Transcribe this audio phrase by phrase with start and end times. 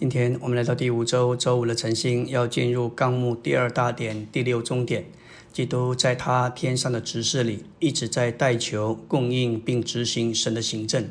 [0.00, 5.04] 今天我们来到第五周周五的晨星，要进入纲目第二大点第六中点。
[5.52, 11.10] 基督在他天上的执事里，一直在代求、供应并执行神的行政。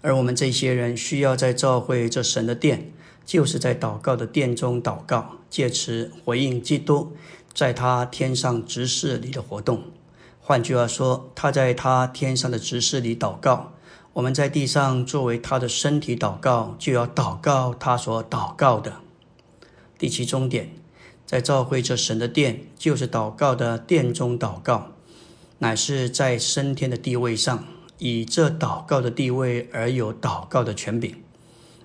[0.00, 2.90] 而我们这些人需要在召会这神的殿，
[3.24, 7.12] 就是在祷告的殿中祷告，借此回应基督
[7.54, 9.84] 在他天上执事里的活动。
[10.40, 13.74] 换句话说，他在他天上的执事里祷告。
[14.18, 18.94] 我们在地上作为他的身体祷告，就要祷告他所祷告的。
[19.96, 20.70] 第七终点，
[21.24, 24.88] 在召会这神的殿，就是祷告的殿中祷告，
[25.58, 27.64] 乃是在升天的地位上，
[27.98, 31.14] 以这祷告的地位而有祷告的权柄。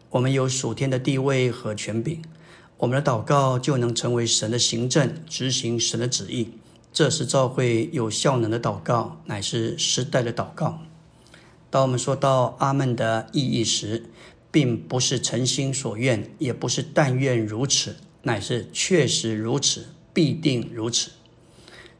[0.09, 2.19] 我们有属天的地位和权柄，
[2.77, 6.49] 我们的祷告就能成为神的行政，执行神的旨意。
[6.91, 10.81] 这是召会有效能的祷告，乃是时代的祷告。
[11.73, 14.05] 当我们说到阿门的意义时，
[14.51, 21.09] 并不是诚心所愿，也不是但愿如此，乃是确实如此，必定如此。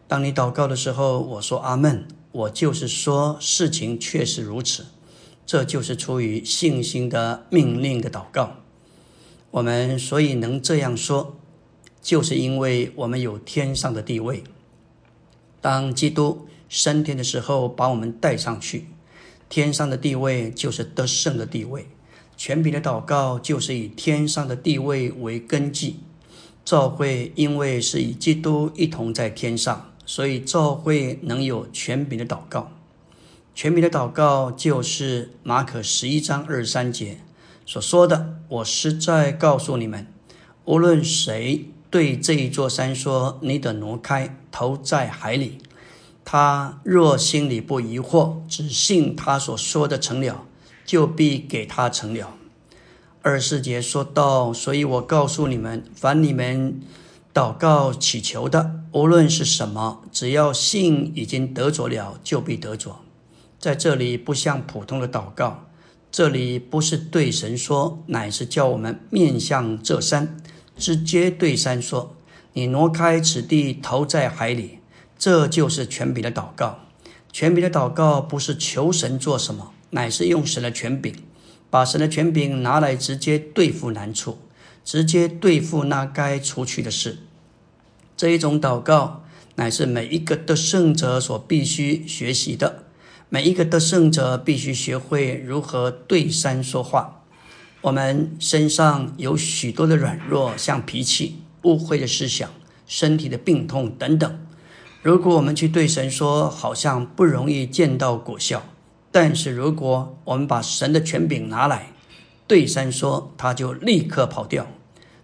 [0.07, 4.85] 当你祷告的时候，我说阿门，我就是说事情确实如此，
[5.43, 8.57] 这就是出于信心的命令的祷告。
[9.49, 11.35] 我们所以能这样说，
[11.99, 14.43] 就是因为我们有天上的地位。
[15.59, 18.89] 当基督升天的时候，把我们带上去。
[19.53, 21.85] 天上的地位就是得胜的地位，
[22.35, 25.99] 权柄的祷告就是以天上的地位为根基。
[26.65, 32.71] 教会因为是以基督一同在天上，所以教会能有权柄的祷告。
[33.53, 37.19] 权柄的祷告就是马可十一章二十三节
[37.63, 40.07] 所说的：“我实在告诉你们，
[40.65, 45.59] 无论谁对这一座山说，你得挪开，投在海里。”
[46.25, 50.45] 他若心里不疑惑，只信他所说的成了，
[50.85, 52.35] 就必给他成了。
[53.21, 56.81] 二十四节说到，所以我告诉你们，凡你们
[57.33, 63.01] 祷告祈求的，无论是什么，只要信已经得着了，就必得着。
[63.59, 65.67] 在这里不像普通的祷告，
[66.11, 70.37] 这里不是对神说，乃是叫我们面向这山，
[70.77, 72.15] 直接对山说
[72.51, 74.79] ：“你挪开此地，投在海里。”
[75.23, 76.79] 这就是权柄的祷告。
[77.31, 81.15] 权柄的祷告不是求神做什么，乃是用神的权柄，
[81.69, 84.39] 把神的权柄拿来直接对付难处，
[84.83, 87.19] 直接对付那该除去的事。
[88.17, 89.23] 这一种祷告，
[89.55, 92.83] 乃是每一个得胜者所必须学习的。
[93.29, 97.23] 每一个得胜者必须学会如何对山说话。
[97.79, 102.49] 我们身上有许多的软弱，像脾气、误会的思想、
[102.85, 104.39] 身体的病痛等等。
[105.03, 108.59] 如果我们去对神说，好像不容易见到果效；
[109.11, 111.91] 但是如果我们把神的权柄拿来
[112.47, 114.65] 对山说，他就立刻跑掉。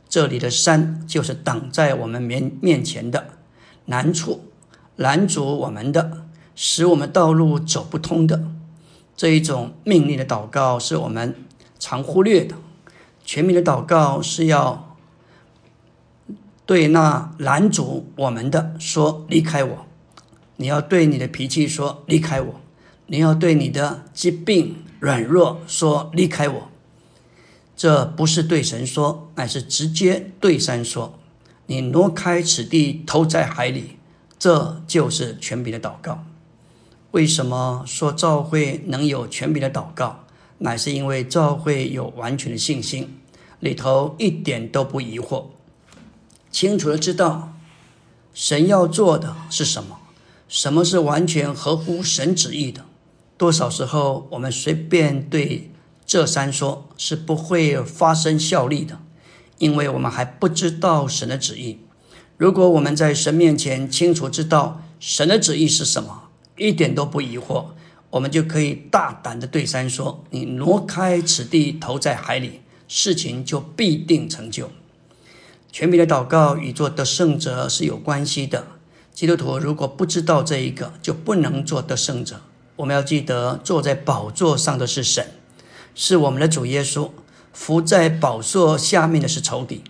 [0.09, 3.27] 这里的山就是挡在我们面面前的
[3.85, 4.51] 难处，
[4.97, 6.25] 拦阻我们的，
[6.55, 8.43] 使我们道路走不通的
[9.15, 11.33] 这一种命令的祷告，是我们
[11.79, 12.55] 常忽略的。
[13.23, 14.88] 全民的祷告是要。
[16.69, 19.87] 对那拦阻我们的说离开我，
[20.57, 22.61] 你要对你的脾气说离开我，
[23.07, 26.69] 你要对你的疾病软弱说离开我。
[27.75, 31.17] 这不是对神说，乃是直接对山说
[31.65, 33.97] ：“你挪开此地，投在海里。”
[34.37, 36.23] 这就是权柄的祷告。
[37.09, 40.19] 为什么说教会能有权柄的祷告？
[40.59, 43.17] 乃是因为教会有完全的信心，
[43.59, 45.45] 里头一点都不疑惑。
[46.51, 47.53] 清楚的知道
[48.33, 49.99] 神要做的是什么，
[50.47, 52.85] 什么是完全合乎神旨意的。
[53.37, 55.71] 多少时候我们随便对
[56.05, 58.99] 这三说，是不会发生效力的，
[59.59, 61.79] 因为我们还不知道神的旨意。
[62.37, 67.65] 如果我们在神面前清楚知道神的旨意是什么，一点都不疑惑，
[68.09, 74.71] 我们就可以大胆的对山说：“你挪开此地，投在海里，事情就必定成就。”
[75.71, 78.67] 全民的祷告与做得胜者是有关系的。
[79.13, 82.41] 基督徒如果不知道这一个，就不能做得胜者。
[82.77, 85.27] 我们要记得，坐在宝座上的是神，
[85.93, 87.09] 是我们的主耶稣；
[87.51, 89.83] 伏在宝座下面的是仇敌。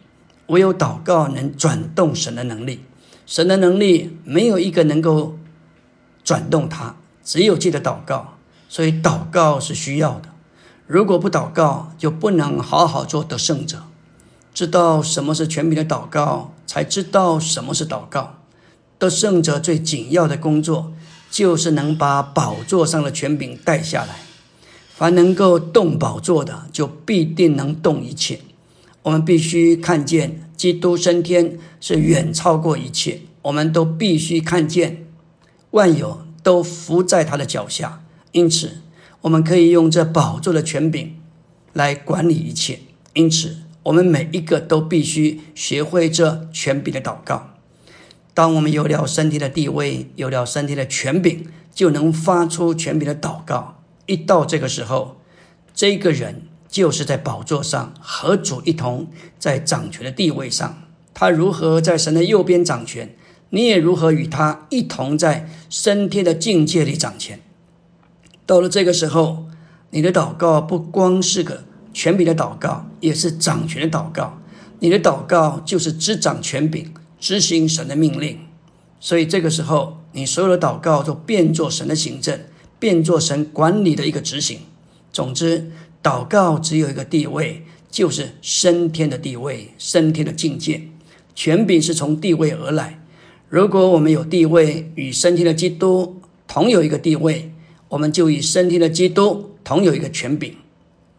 [0.47, 2.83] 唯有祷告能转动神的能力，
[3.27, 5.37] 神的能力没有一个能够
[6.23, 8.39] 转动它，只有记得祷告。
[8.67, 10.29] 所以祷告是需要的。
[10.87, 13.83] 如果不祷告，就不能好好做得胜者。
[14.53, 18.35] 知道什么是全柄的祷告，才知道什么是祷告。
[18.97, 20.91] 得胜者最紧要的工作，
[21.31, 24.15] 就是能把宝座上的权柄带下来。
[24.93, 28.41] 凡能够动宝座的，就必定能动一切。
[29.03, 35.05] 我们必须看见基督升天是远超过一切，我们都必须看见
[35.71, 38.03] 万有都伏在他的脚下。
[38.33, 38.81] 因此，
[39.21, 41.15] 我们可以用这宝座的权柄
[41.71, 42.81] 来管理一切。
[43.13, 43.55] 因此，
[43.89, 47.55] 我们每一个都必须学会这权柄的祷告。
[48.35, 53.81] 当我们有了身体的地位，有了身体的权柄，就能发出权柄的祷告。
[54.05, 55.17] 一到这个时候，
[55.73, 59.07] 这个人就是在宝座上和主一同
[59.39, 60.83] 在掌权的地位上。
[61.15, 63.15] 他如何在神的右边掌权，
[63.49, 67.39] 你也如何与他一同在升天的境界里掌权。
[68.45, 69.47] 到了这个时候，
[69.89, 71.63] 你的祷告不光是个
[71.99, 74.39] 权柄的祷告，也是掌权的祷告。
[74.79, 76.93] 你的祷告就是执掌权柄。
[77.19, 78.39] 执行神的命令，
[79.01, 82.39] 所以这个时候，你所有的祷告都变作神的行政，
[82.79, 84.59] 变作神管理的一个执行。
[85.11, 85.69] 总之，
[86.01, 90.83] 祷告只有一个地位，就是升天的地位，升天的境界。
[91.35, 93.01] 权柄是从地位而来。
[93.49, 97.51] 如果我们有地位与升天的基督同有一个地位，
[97.89, 100.55] 我们就与升天的基督同有一个权柄。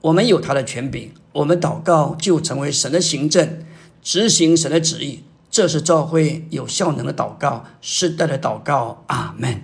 [0.02, 3.64] 我们有他的权柄，我们祷告就成为神的行政，
[4.02, 5.24] 执行神的旨意。
[5.50, 9.02] 这是教会有效能的祷告，世代的祷告。
[9.08, 9.58] 阿门。